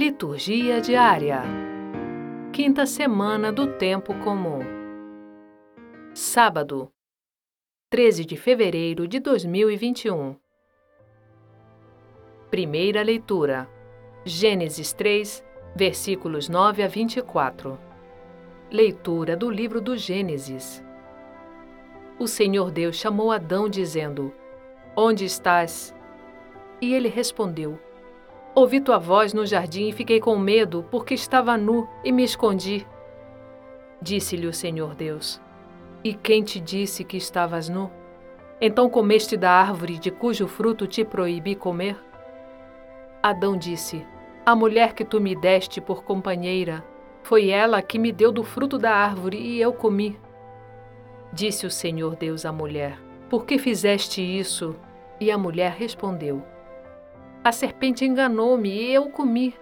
Liturgia 0.00 0.80
diária. 0.80 1.42
Quinta 2.54 2.86
semana 2.86 3.52
do 3.52 3.66
tempo 3.76 4.14
comum. 4.20 4.60
Sábado, 6.14 6.90
13 7.90 8.24
de 8.24 8.34
fevereiro 8.34 9.06
de 9.06 9.20
2021. 9.20 10.36
Primeira 12.50 13.02
leitura. 13.02 13.68
Gênesis 14.24 14.94
3, 14.94 15.44
versículos 15.76 16.48
9 16.48 16.82
a 16.82 16.88
24. 16.88 17.78
Leitura 18.70 19.36
do 19.36 19.50
livro 19.50 19.82
do 19.82 19.98
Gênesis. 19.98 20.82
O 22.18 22.26
Senhor 22.26 22.70
Deus 22.70 22.96
chamou 22.96 23.30
Adão 23.30 23.68
dizendo: 23.68 24.32
Onde 24.96 25.26
estás? 25.26 25.94
E 26.80 26.94
ele 26.94 27.08
respondeu: 27.10 27.78
Ouvi 28.54 28.80
tua 28.80 28.98
voz 28.98 29.32
no 29.32 29.46
jardim 29.46 29.88
e 29.88 29.92
fiquei 29.92 30.18
com 30.18 30.36
medo, 30.36 30.84
porque 30.90 31.14
estava 31.14 31.56
nu 31.56 31.88
e 32.02 32.10
me 32.10 32.24
escondi. 32.24 32.86
Disse-lhe 34.02 34.46
o 34.46 34.52
Senhor 34.52 34.94
Deus: 34.94 35.40
E 36.02 36.12
quem 36.14 36.42
te 36.42 36.58
disse 36.58 37.04
que 37.04 37.16
estavas 37.16 37.68
nu? 37.68 37.90
Então 38.60 38.90
comeste 38.90 39.36
da 39.36 39.50
árvore 39.50 39.98
de 39.98 40.10
cujo 40.10 40.48
fruto 40.48 40.86
te 40.86 41.04
proibi 41.04 41.54
comer? 41.54 41.96
Adão 43.22 43.56
disse: 43.56 44.04
A 44.44 44.56
mulher 44.56 44.94
que 44.94 45.04
tu 45.04 45.20
me 45.20 45.36
deste 45.36 45.80
por 45.80 46.02
companheira, 46.02 46.84
foi 47.22 47.50
ela 47.50 47.80
que 47.80 47.98
me 47.98 48.10
deu 48.10 48.32
do 48.32 48.42
fruto 48.42 48.78
da 48.78 48.92
árvore 48.92 49.38
e 49.38 49.60
eu 49.60 49.72
comi. 49.72 50.18
Disse 51.32 51.66
o 51.66 51.70
Senhor 51.70 52.16
Deus 52.16 52.44
à 52.44 52.50
mulher: 52.50 52.98
Por 53.28 53.44
que 53.44 53.58
fizeste 53.58 54.20
isso? 54.20 54.74
E 55.20 55.30
a 55.30 55.38
mulher 55.38 55.72
respondeu: 55.78 56.42
a 57.42 57.52
serpente 57.52 58.04
enganou-me 58.04 58.68
e 58.68 58.92
eu 58.92 59.08
comi. 59.08 59.54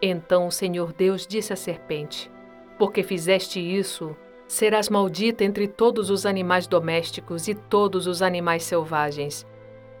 Então 0.00 0.46
o 0.46 0.50
Senhor 0.50 0.92
Deus 0.92 1.26
disse 1.26 1.52
à 1.52 1.56
serpente: 1.56 2.30
Porque 2.78 3.02
fizeste 3.02 3.60
isso, 3.60 4.16
serás 4.46 4.88
maldita 4.88 5.44
entre 5.44 5.68
todos 5.68 6.08
os 6.08 6.24
animais 6.24 6.66
domésticos 6.66 7.46
e 7.46 7.54
todos 7.54 8.06
os 8.06 8.22
animais 8.22 8.64
selvagens. 8.64 9.46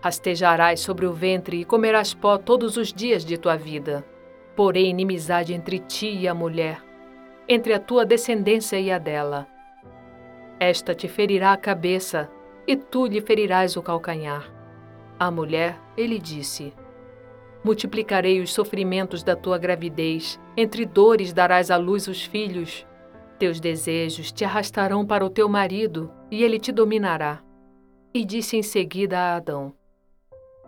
Rastejarás 0.00 0.80
sobre 0.80 1.06
o 1.06 1.12
ventre 1.12 1.60
e 1.60 1.64
comerás 1.64 2.12
pó 2.12 2.36
todos 2.38 2.76
os 2.76 2.92
dias 2.92 3.24
de 3.24 3.36
tua 3.36 3.56
vida. 3.56 4.04
Porém, 4.56 4.90
inimizade 4.90 5.52
entre 5.52 5.78
ti 5.78 6.08
e 6.08 6.28
a 6.28 6.34
mulher, 6.34 6.82
entre 7.48 7.72
a 7.72 7.80
tua 7.80 8.04
descendência 8.04 8.78
e 8.78 8.90
a 8.90 8.98
dela. 8.98 9.46
Esta 10.60 10.94
te 10.94 11.08
ferirá 11.08 11.52
a 11.52 11.56
cabeça, 11.56 12.30
e 12.66 12.76
tu 12.76 13.06
lhe 13.06 13.20
ferirás 13.20 13.76
o 13.76 13.82
calcanhar. 13.82 14.50
A 15.18 15.30
mulher, 15.30 15.78
ele 15.96 16.18
disse: 16.18 16.72
multiplicarei 17.64 18.42
os 18.42 18.52
sofrimentos 18.52 19.22
da 19.22 19.34
tua 19.34 19.56
gravidez, 19.56 20.38
entre 20.54 20.84
dores 20.84 21.32
darás 21.32 21.70
à 21.70 21.78
luz 21.78 22.06
os 22.06 22.22
filhos. 22.22 22.86
Teus 23.38 23.58
desejos 23.58 24.30
te 24.30 24.44
arrastarão 24.44 25.04
para 25.04 25.24
o 25.24 25.30
teu 25.30 25.48
marido, 25.48 26.12
e 26.30 26.44
ele 26.44 26.58
te 26.58 26.70
dominará. 26.70 27.42
E 28.12 28.24
disse 28.24 28.56
em 28.56 28.62
seguida 28.62 29.18
a 29.18 29.36
Adão: 29.36 29.72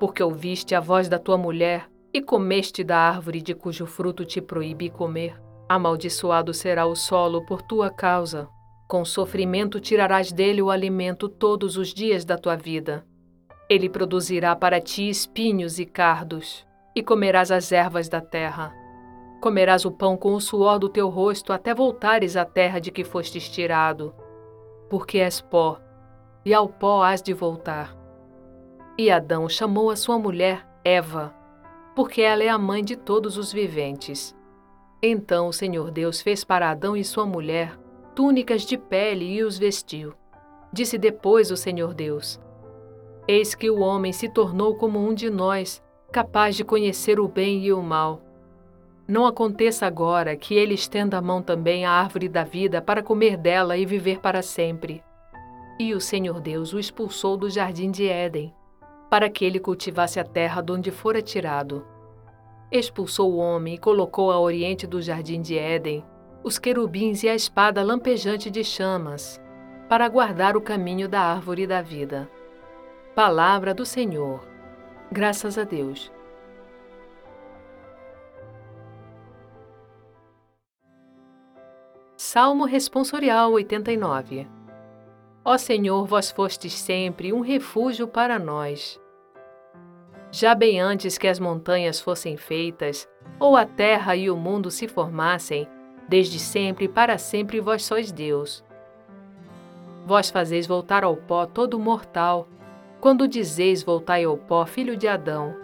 Porque 0.01 0.23
ouviste 0.23 0.75
a 0.75 0.81
voz 0.81 1.07
da 1.07 1.19
tua 1.19 1.37
mulher 1.37 1.89
e 2.13 2.23
comeste 2.23 2.83
da 2.83 2.99
árvore 2.99 3.43
de 3.43 3.55
cujo 3.55 3.85
fruto 3.85 4.25
te 4.25 4.41
proíbe 4.41 4.89
comer, 4.89 5.39
amaldiçoado 5.69 6.55
será 6.55 6.87
o 6.87 6.97
solo 6.97 7.45
por 7.45 7.61
tua 7.61 7.91
causa. 7.91 8.49
Com 8.89 9.05
sofrimento 9.05 9.81
tirarás 9.81 10.33
dele 10.33 10.63
o 10.63 10.71
alimento 10.71 11.29
todos 11.29 11.77
os 11.77 11.93
dias 11.93 12.25
da 12.25 12.39
tua 12.39 12.57
vida. 12.57 13.05
Ele 13.69 13.89
produzirá 13.89 14.55
para 14.55 14.81
ti 14.81 15.09
espinhos 15.09 15.81
e 15.81 15.85
cardos 15.85 16.66
e 16.97 17.03
comerás 17.03 17.51
as 17.53 17.71
ervas 17.71 18.09
da 18.09 18.23
terra. 18.23 18.75
Comerás 19.39 19.85
o 19.85 19.91
pão 19.91 20.17
com 20.17 20.35
o 20.35 20.41
suor 20.41 20.79
do 20.79 20.89
teu 20.89 21.11
rosto 21.11 21.53
até 21.53 21.75
voltares 21.75 22.37
à 22.37 22.45
terra 22.47 22.81
de 22.81 22.91
que 22.91 23.05
fostes 23.05 23.51
tirado, 23.51 24.15
porque 24.89 25.19
és 25.19 25.43
pó, 25.43 25.79
e 26.43 26.55
ao 26.55 26.67
pó 26.67 27.03
has 27.03 27.21
de 27.21 27.35
voltar. 27.35 27.95
E 28.97 29.11
Adão 29.11 29.47
chamou 29.47 29.91
a 29.91 29.97
sua 29.97 30.19
mulher 30.19 30.67
Eva, 30.83 31.35
porque 31.95 32.23
ela 32.23 32.43
é 32.43 32.49
a 32.49 32.57
mãe 32.57 32.83
de 32.83 32.97
todos 32.97 33.37
os 33.37 33.53
viventes. 33.53 34.35
Então 35.03 35.49
o 35.49 35.53
Senhor 35.53 35.91
Deus 35.91 36.23
fez 36.23 36.45
para 36.45 36.71
Adão 36.71 36.97
e 36.97 37.05
sua 37.05 37.27
mulher 37.27 37.79
túnicas 38.15 38.63
de 38.63 38.79
pele 38.79 39.27
e 39.27 39.45
os 39.45 39.59
vestiu. 39.59 40.15
Disse 40.73 40.97
depois 40.97 41.51
o 41.51 41.57
Senhor 41.57 41.93
Deus: 41.93 42.41
Eis 43.29 43.55
que 43.55 43.71
o 43.71 43.81
homem 43.81 44.13
se 44.15 44.31
tornou 44.31 44.77
como 44.77 44.99
um 44.99 45.13
de 45.13 45.29
nós, 45.29 45.83
capaz 46.17 46.57
de 46.57 46.65
conhecer 46.65 47.21
o 47.21 47.29
bem 47.29 47.63
e 47.63 47.75
o 47.75 47.83
mal. 47.83 48.23
Não 49.07 49.27
aconteça 49.27 49.85
agora 49.85 50.35
que 50.35 50.55
ele 50.55 50.73
estenda 50.73 51.19
a 51.19 51.21
mão 51.21 51.43
também 51.43 51.85
à 51.85 51.91
árvore 51.91 52.27
da 52.27 52.43
vida 52.43 52.81
para 52.81 53.03
comer 53.03 53.37
dela 53.37 53.77
e 53.77 53.85
viver 53.85 54.21
para 54.21 54.41
sempre. 54.41 55.05
E 55.79 55.93
o 55.93 56.01
Senhor 56.01 56.41
Deus 56.41 56.73
o 56.73 56.79
expulsou 56.79 57.37
do 57.37 57.51
jardim 57.51 57.91
de 57.91 58.09
Éden, 58.09 58.51
para 59.11 59.29
que 59.29 59.45
ele 59.45 59.61
cultivasse 59.61 60.19
a 60.19 60.25
terra 60.25 60.63
de 60.63 60.73
onde 60.73 60.91
fora 60.91 61.21
tirado. 61.21 61.85
Expulsou 62.73 63.35
o 63.35 63.37
homem 63.37 63.75
e 63.75 63.79
colocou 63.79 64.33
a 64.33 64.41
oriente 64.41 64.87
do 64.87 65.03
jardim 65.03 65.43
de 65.43 65.59
Éden 65.59 66.03
os 66.43 66.59
querubins 66.59 67.25
e 67.25 67.29
a 67.29 67.35
espada 67.35 67.83
lampejante 67.83 68.51
de 68.51 68.65
chamas, 68.65 69.39
para 69.87 70.09
guardar 70.09 70.57
o 70.57 70.63
caminho 70.63 71.11
da 71.11 71.21
árvore 71.21 71.67
da 71.67 71.83
vida. 71.83 72.27
Palavra 73.15 73.75
do 73.75 73.85
Senhor. 73.85 74.56
Graças 75.11 75.57
a 75.57 75.65
Deus. 75.65 76.11
Salmo 82.17 82.65
Responsorial 82.65 83.53
89 83.53 84.49
Ó 85.45 85.57
Senhor, 85.57 86.05
vós 86.07 86.33
fostes 86.33 86.73
sempre 86.73 87.33
um 87.33 87.41
refúgio 87.41 88.09
para 88.09 88.37
nós. 88.37 89.01
Já 90.33 90.57
bem 90.57 90.81
antes 90.81 91.17
que 91.17 91.29
as 91.29 91.39
montanhas 91.39 92.01
fossem 92.01 92.37
feitas, 92.37 93.09
ou 93.39 93.57
a 93.57 93.65
terra 93.65 94.17
e 94.17 94.29
o 94.29 94.37
mundo 94.37 94.73
se 94.73 94.89
formassem, 94.89 95.69
desde 96.09 96.41
sempre 96.41 96.87
e 96.87 96.89
para 96.89 97.17
sempre 97.17 97.61
vós 97.61 97.85
sois 97.85 98.11
Deus. 98.11 98.65
Vós 100.05 100.31
fazeis 100.31 100.67
voltar 100.67 101.05
ao 101.05 101.17
pó 101.17 101.47
todo 101.47 101.79
mortal, 101.79 102.49
quando 103.01 103.29
dizeis 103.29 103.83
voltai 103.83 104.25
ao 104.25 104.37
pó, 104.37 104.65
filho 104.67 104.97
de 104.97 105.07
Adão, 105.07 105.55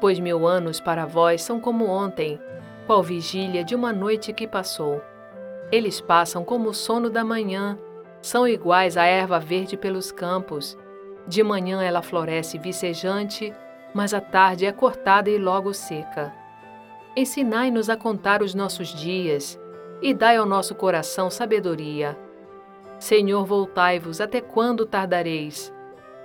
pois 0.00 0.18
mil 0.18 0.46
anos 0.46 0.80
para 0.80 1.06
vós 1.06 1.42
são 1.42 1.60
como 1.60 1.86
ontem, 1.86 2.40
qual 2.86 3.02
vigília 3.02 3.62
de 3.62 3.74
uma 3.74 3.92
noite 3.92 4.32
que 4.32 4.46
passou. 4.46 5.00
Eles 5.70 6.00
passam 6.00 6.44
como 6.44 6.70
o 6.70 6.74
sono 6.74 7.08
da 7.08 7.24
manhã, 7.24 7.78
são 8.20 8.46
iguais 8.46 8.96
à 8.96 9.04
erva 9.04 9.38
verde 9.38 9.76
pelos 9.76 10.12
campos. 10.12 10.76
De 11.26 11.42
manhã 11.42 11.82
ela 11.82 12.02
floresce 12.02 12.58
vicejante, 12.58 13.52
mas 13.94 14.12
à 14.12 14.20
tarde 14.20 14.66
é 14.66 14.72
cortada 14.72 15.30
e 15.30 15.38
logo 15.38 15.72
seca. 15.72 16.32
Ensinai-nos 17.16 17.90
a 17.90 17.96
contar 17.96 18.42
os 18.42 18.54
nossos 18.54 18.88
dias, 18.88 19.60
e 20.00 20.12
dai 20.12 20.36
ao 20.36 20.46
nosso 20.46 20.74
coração 20.74 21.30
sabedoria. 21.30 22.18
Senhor, 22.98 23.44
voltai-vos, 23.44 24.20
até 24.20 24.40
quando 24.40 24.86
tardareis? 24.86 25.72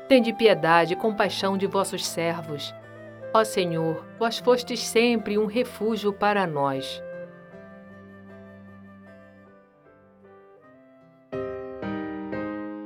Tende 0.07 0.31
piedade 0.31 0.93
e 0.93 0.95
compaixão 0.95 1.57
de 1.57 1.67
vossos 1.67 2.05
servos. 2.05 2.73
Ó 3.33 3.43
Senhor, 3.43 4.05
vós 4.17 4.39
fostes 4.39 4.79
sempre 4.79 5.37
um 5.37 5.45
refúgio 5.45 6.13
para 6.13 6.47
nós. 6.47 7.03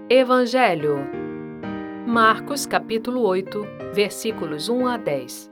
Evangelho 0.09 0.97
Marcos 2.05 2.65
capítulo 2.65 3.21
8, 3.21 3.65
versículos 3.93 4.67
1 4.67 4.87
a 4.87 4.97
10 4.97 5.49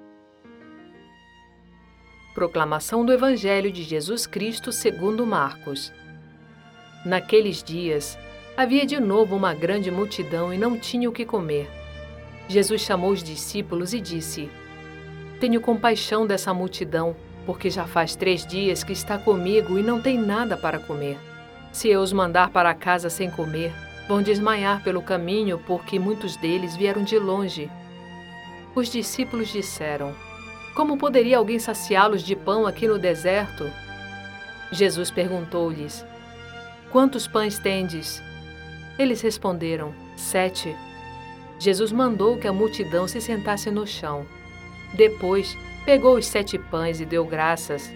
Proclamação 2.33 3.05
do 3.05 3.13
Evangelho 3.13 3.71
de 3.71 3.83
Jesus 3.83 4.27
Cristo 4.27 4.71
segundo 4.73 5.25
Marcos 5.25 5.93
Naqueles 7.05 7.63
dias, 7.63 8.17
Havia 8.59 8.85
de 8.85 8.99
novo 8.99 9.37
uma 9.37 9.53
grande 9.53 9.89
multidão 9.89 10.53
e 10.53 10.57
não 10.57 10.77
tinha 10.77 11.07
o 11.07 11.13
que 11.13 11.23
comer. 11.23 11.69
Jesus 12.49 12.81
chamou 12.81 13.11
os 13.11 13.23
discípulos 13.23 13.93
e 13.93 14.01
disse: 14.01 14.49
Tenho 15.39 15.61
compaixão 15.61 16.27
dessa 16.27 16.53
multidão, 16.53 17.15
porque 17.45 17.69
já 17.69 17.85
faz 17.85 18.17
três 18.17 18.45
dias 18.45 18.83
que 18.83 18.91
está 18.91 19.17
comigo 19.17 19.79
e 19.79 19.81
não 19.81 20.01
tem 20.01 20.17
nada 20.17 20.57
para 20.57 20.77
comer. 20.77 21.17
Se 21.71 21.87
eu 21.87 22.01
os 22.01 22.11
mandar 22.11 22.49
para 22.49 22.73
casa 22.73 23.09
sem 23.09 23.31
comer, 23.31 23.71
vão 24.09 24.21
desmaiar 24.21 24.83
pelo 24.83 25.01
caminho, 25.01 25.63
porque 25.65 25.97
muitos 25.97 26.35
deles 26.35 26.75
vieram 26.75 27.01
de 27.01 27.17
longe. 27.17 27.71
Os 28.75 28.91
discípulos 28.91 29.47
disseram: 29.53 30.13
Como 30.75 30.97
poderia 30.97 31.37
alguém 31.37 31.59
saciá-los 31.59 32.21
de 32.21 32.35
pão 32.35 32.67
aqui 32.67 32.89
no 32.89 32.99
deserto? 32.99 33.71
Jesus 34.69 35.09
perguntou-lhes: 35.09 36.05
Quantos 36.91 37.25
pães 37.25 37.57
tendes? 37.57 38.21
Eles 38.99 39.21
responderam: 39.21 39.95
Sete. 40.15 40.75
Jesus 41.57 41.91
mandou 41.91 42.37
que 42.37 42.47
a 42.47 42.53
multidão 42.53 43.07
se 43.07 43.19
sentasse 43.19 43.71
no 43.71 43.87
chão. 43.87 44.25
Depois, 44.93 45.57
Pegou 45.89 46.17
os 46.17 46.27
sete 46.27 46.57
pães 46.57 46.99
e 46.99 47.05
deu 47.05 47.25
graças, 47.25 47.91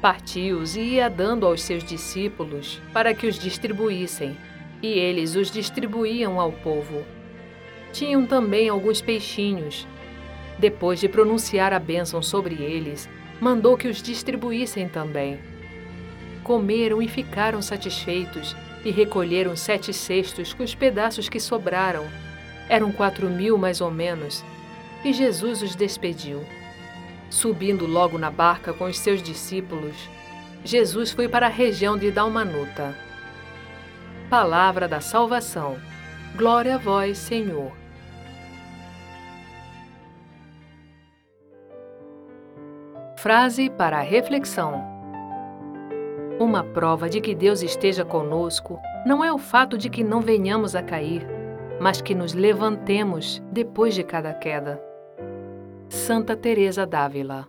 partiu-os 0.00 0.76
e 0.76 0.80
ia 0.80 1.08
dando 1.10 1.46
aos 1.46 1.62
seus 1.62 1.82
discípulos 1.82 2.80
para 2.92 3.12
que 3.12 3.26
os 3.26 3.38
distribuíssem, 3.38 4.36
e 4.80 4.86
eles 4.86 5.34
os 5.34 5.50
distribuíam 5.50 6.38
ao 6.38 6.52
povo. 6.52 7.02
Tinham 7.92 8.24
também 8.24 8.68
alguns 8.68 9.00
peixinhos. 9.00 9.84
Depois 10.60 11.00
de 11.00 11.08
pronunciar 11.08 11.72
a 11.72 11.78
bênção 11.80 12.22
sobre 12.22 12.54
eles, 12.62 13.08
mandou 13.40 13.76
que 13.76 13.88
os 13.88 14.00
distribuíssem 14.00 14.88
também. 14.88 15.40
Comeram 16.44 17.02
e 17.02 17.08
ficaram 17.08 17.60
satisfeitos, 17.60 18.54
e 18.84 18.90
recolheram 18.90 19.56
sete 19.56 19.92
cestos 19.92 20.52
com 20.52 20.62
os 20.62 20.74
pedaços 20.74 21.28
que 21.28 21.40
sobraram. 21.40 22.06
Eram 22.68 22.92
quatro 22.92 23.28
mil 23.28 23.56
mais 23.56 23.80
ou 23.80 23.90
menos. 23.90 24.44
E 25.04 25.12
Jesus 25.12 25.62
os 25.62 25.74
despediu. 25.74 26.44
Subindo 27.30 27.86
logo 27.86 28.18
na 28.18 28.30
barca 28.30 28.72
com 28.72 28.84
os 28.84 28.98
seus 28.98 29.22
discípulos, 29.22 29.96
Jesus 30.64 31.10
foi 31.10 31.28
para 31.28 31.46
a 31.46 31.50
região 31.50 31.96
de 31.96 32.10
Dalmanuta. 32.10 32.96
Palavra 34.30 34.86
da 34.86 35.00
salvação. 35.00 35.76
Glória 36.36 36.76
a 36.76 36.78
vós, 36.78 37.18
Senhor. 37.18 37.72
Frase 43.16 43.70
para 43.70 44.00
reflexão. 44.00 44.93
Uma 46.38 46.64
prova 46.64 47.08
de 47.08 47.20
que 47.20 47.34
Deus 47.34 47.62
esteja 47.62 48.04
conosco 48.04 48.80
não 49.06 49.24
é 49.24 49.32
o 49.32 49.38
fato 49.38 49.78
de 49.78 49.88
que 49.88 50.02
não 50.02 50.20
venhamos 50.20 50.74
a 50.74 50.82
cair, 50.82 51.24
mas 51.80 52.00
que 52.00 52.14
nos 52.14 52.34
levantemos 52.34 53.40
depois 53.52 53.94
de 53.94 54.02
cada 54.02 54.34
queda. 54.34 54.82
Santa 55.88 56.36
Teresa 56.36 56.84
d'Ávila 56.84 57.48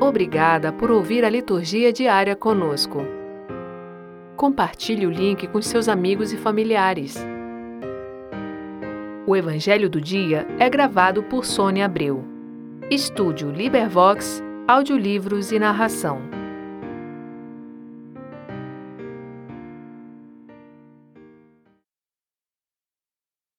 Obrigada 0.00 0.70
por 0.72 0.90
ouvir 0.90 1.24
a 1.24 1.30
liturgia 1.30 1.92
diária 1.92 2.36
conosco. 2.36 2.98
Compartilhe 4.36 5.06
o 5.06 5.10
link 5.10 5.48
com 5.48 5.60
seus 5.60 5.88
amigos 5.88 6.32
e 6.32 6.36
familiares. 6.36 7.16
O 9.28 9.36
Evangelho 9.36 9.90
do 9.90 10.00
Dia 10.00 10.46
é 10.58 10.70
gravado 10.70 11.22
por 11.22 11.44
Sônia 11.44 11.84
Abreu. 11.84 12.24
Estúdio 12.90 13.50
Libervox, 13.50 14.42
audiolivros 14.66 15.52
e 15.52 15.58
narração. 15.58 16.37